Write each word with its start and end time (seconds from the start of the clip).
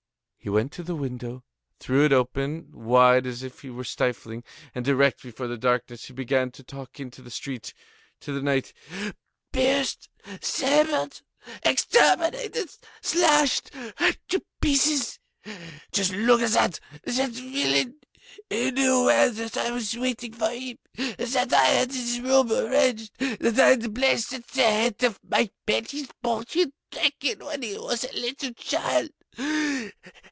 He 0.43 0.49
went 0.49 0.71
to 0.71 0.81
the 0.81 0.95
window, 0.95 1.43
threw 1.79 2.03
it 2.05 2.11
wide 2.11 2.13
open 2.13 3.27
as 3.27 3.41
though 3.41 3.49
he 3.49 3.69
were 3.69 3.83
stifling, 3.83 4.43
and, 4.73 4.87
erect 4.87 5.21
before 5.21 5.45
the 5.45 5.55
darkness, 5.55 6.05
he 6.05 6.13
began 6.13 6.49
to 6.53 6.63
talk 6.63 6.99
into 6.99 7.21
the 7.21 7.29
street, 7.29 7.75
to 8.21 8.31
the 8.33 8.41
night: 8.41 8.73
"Pierced, 9.53 10.09
sabred, 10.41 11.21
exterminated, 11.61 12.71
slashed, 13.03 13.69
hacked 13.97 14.33
in 14.33 14.41
pieces! 14.59 15.19
Just 15.91 16.11
look 16.11 16.41
at 16.41 16.53
that, 16.53 16.79
the 17.03 17.11
villain! 17.27 17.99
He 18.49 18.71
knew 18.71 19.03
well 19.03 19.31
that 19.33 19.55
I 19.57 19.69
was 19.69 19.95
waiting 19.95 20.33
for 20.33 20.49
him, 20.49 20.79
and 20.97 21.17
that 21.19 21.53
I 21.53 21.65
had 21.65 21.91
had 21.91 21.91
his 21.91 22.19
room 22.19 22.51
arranged, 22.51 23.11
and 23.19 23.37
that 23.41 23.59
I 23.59 23.69
had 23.79 23.93
placed 23.93 24.33
at 24.33 24.47
the 24.47 24.63
head 24.63 25.03
of 25.03 25.19
my 25.23 25.51
bed 25.67 25.91
his 25.91 26.07
portrait 26.23 26.73
taken 26.89 27.45
when 27.45 27.61
he 27.61 27.77
was 27.77 28.03
a 28.03 28.11
little 28.13 28.55
child! 28.55 29.11